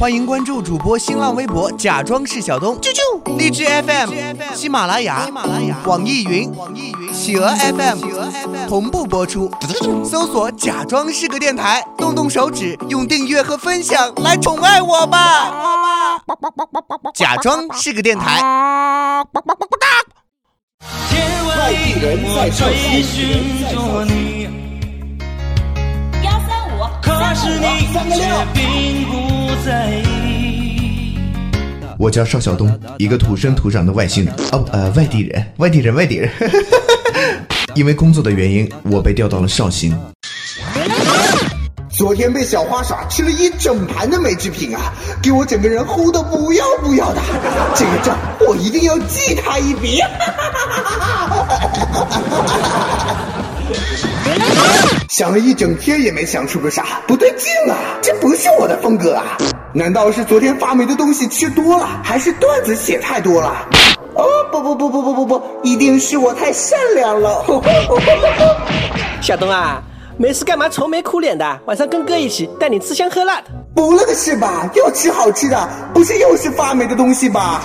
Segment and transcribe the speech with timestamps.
[0.00, 2.78] 欢迎关注主播新浪微博，假装是小东。
[2.80, 4.12] 啾啾，荔枝 FM、
[4.54, 5.28] 喜马拉雅、
[5.84, 6.52] 网易云、
[7.12, 7.98] 企鹅 FM
[8.68, 9.50] 同步播出。
[10.04, 16.20] 搜索“假装是个电台”，动动手指，用订阅和分享来宠爱我吧。
[17.14, 18.40] 假装是个电台。
[21.58, 24.37] 外地人在追寻着你，
[27.34, 28.24] 是你却
[28.54, 31.18] 并不在意。
[31.98, 34.34] 我叫邵晓东，一个土生土长的外星人。
[34.52, 36.30] 哦，呃，外地人，外地人，外地人。
[37.74, 39.96] 因为工作的原因，我被调到了绍兴。
[41.90, 47.20] 昨天被小花耍吃了一整盘的美制品啊，给我整个人齁的不要不要的。
[47.74, 50.00] 这个账我一定要记他一笔。
[55.18, 59.36] 想了一整天也没想出个啥，不对劲啊，这不是我的风格啊！
[59.72, 63.66] 难道是昨天发霉的东西吃多了，还是段子写太多了？
[64.14, 67.44] 哦不不不不不不不，一定是我太善良了。
[69.20, 69.82] 小东啊，
[70.16, 71.60] 没事干嘛愁眉苦脸的？
[71.66, 73.46] 晚上跟哥一起带你吃香喝辣的。
[73.74, 74.70] 不了个是吧？
[74.76, 77.60] 又吃好吃的，不是又是发霉的东西吧？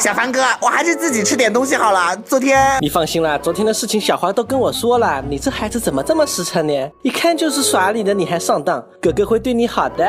[0.00, 2.16] 小凡哥，我还是自己吃点东西好了。
[2.24, 5.22] 昨天你放心啦，昨天的事情小花都跟我说了。
[5.28, 6.72] 你这孩子怎么这么实诚呢？
[7.02, 8.82] 一看就是耍你的，你还上当。
[8.98, 10.06] 哥哥会对你好的，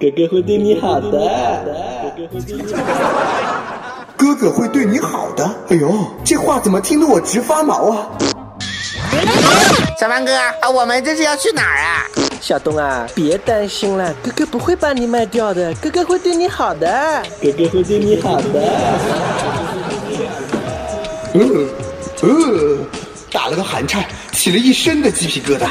[0.00, 1.08] 哥哥会对你好的，
[2.02, 2.84] 哥哥会对你好的。
[4.16, 5.48] 哥哥会对你好的。
[5.68, 5.88] 哎呦，
[6.24, 8.08] 这话怎么听得我直发毛啊？
[10.00, 10.32] 小凡哥，
[10.74, 12.04] 我们这是要去哪儿啊？
[12.40, 19.27] 小东啊，别担心了，哥哥不会把你卖掉的，哥哥会对你好的，哥哥会对你好的。
[21.34, 21.40] 呃
[22.22, 22.78] 呃，
[23.30, 25.68] 打了个寒颤，起了一身的鸡皮疙瘩。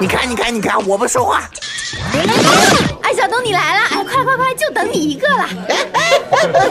[0.00, 1.48] 你看，你看，你看，我不说话。
[3.02, 5.48] 哎，小东你来了，哎，快快快，就等你一个了。
[5.68, 6.00] 哎哎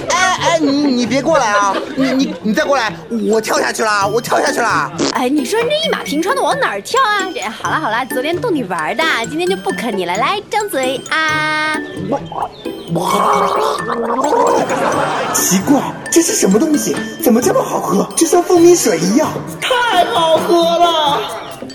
[0.09, 1.75] 哎哎，你你别过来啊！
[1.95, 2.93] 你你你再过来，
[3.29, 4.91] 我跳下去了，我跳下去了。
[5.13, 7.27] 哎，你说人这一马平川的往哪儿跳啊？
[7.33, 10.15] 这好了好了，昨天逗你玩的，今天就不坑你了。
[10.17, 11.77] 来，张嘴啊！
[15.33, 15.81] 奇怪，
[16.11, 16.95] 这是什么东西？
[17.21, 18.07] 怎么这么好喝？
[18.15, 21.21] 就像蜂蜜水一样，太好喝了。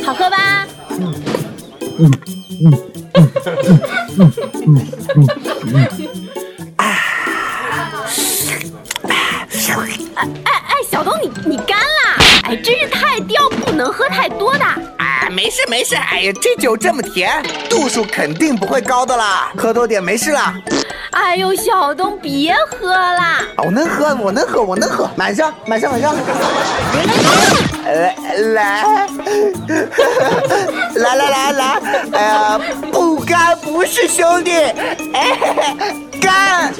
[0.05, 0.67] 好喝吧？
[10.22, 12.16] 哎哎哎，小东你你干啦？
[12.44, 14.65] 哎，真是太刁，不能喝太多的。
[14.99, 20.55] 哎，没事没事，哎呀，这酒这么甜，度数肯定不会高的啦，喝多点没事啦。
[21.11, 23.41] 哎呦，小东别喝啦！
[23.59, 26.15] 我能喝，我能喝，我能喝，满上满上满上。
[27.84, 28.15] 来
[30.94, 31.81] 来来来来来，
[32.12, 32.61] 哎呀，
[32.93, 34.53] 不干不是兄弟，
[35.12, 35.38] 哎，
[36.21, 36.72] 干！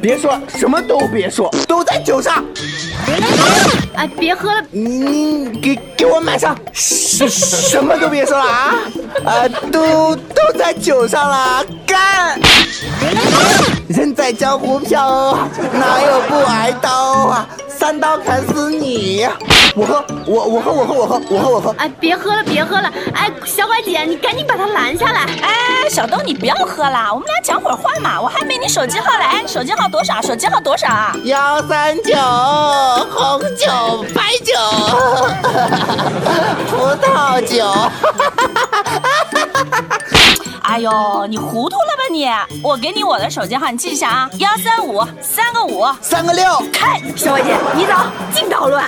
[0.00, 2.44] 别说，什么都别说，都在酒上。
[3.94, 8.74] 哎，别喝了，你你给给我满上，什什么都别说了啊！
[9.24, 12.38] 啊，都都在酒上了，干！
[13.88, 15.36] 人在江湖飘，
[15.72, 16.90] 哪有不挨刀
[17.26, 17.48] 啊？
[17.78, 19.24] 三刀砍死你！
[19.76, 21.74] 我喝，我我喝，我喝，我喝，我喝，我喝。
[21.78, 22.92] 哎，别喝了，别喝了！
[23.14, 25.20] 哎，小拐姐，你赶紧把他拦下来！
[25.42, 28.20] 哎，小东，你不要喝了，我们俩讲会儿话嘛。
[28.20, 30.20] 我还没你手机号来，手机号多少？
[30.20, 31.14] 手机号多少啊？
[31.22, 32.16] 幺三九，
[33.12, 34.52] 红酒、白酒、
[36.68, 37.64] 葡萄酒。
[40.62, 42.28] 哎呦，你糊涂了吧你？
[42.62, 46.44] 我给你我的手机号，你记一下啊，幺三五三个五三个六。
[46.72, 47.00] 开。
[47.16, 47.92] 小拐姐，你走，
[48.34, 48.84] 净捣乱。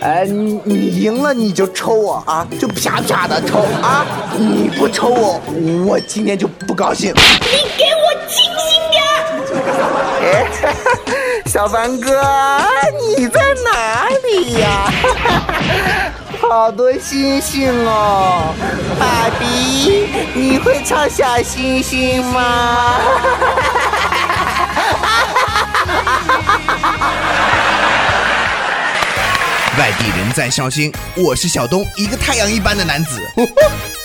[0.00, 4.04] 哎，你你赢了你就抽我啊，就啪啪的抽啊！
[4.36, 5.40] 你不抽我，
[5.86, 7.10] 我今天就不高兴。
[7.14, 9.02] 你给我清醒点！
[10.20, 10.46] 哎，
[11.46, 12.20] 小凡哥，
[13.16, 14.92] 你在哪里呀？
[16.50, 18.54] 好多星星哦，
[18.98, 22.96] 爸比，你会唱小星星吗？
[29.78, 33.20] 外地人在绍兴，我是小东，一个太阳一般的男子。